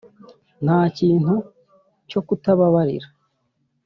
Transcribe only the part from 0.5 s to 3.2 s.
nta kintu cyo kubabarira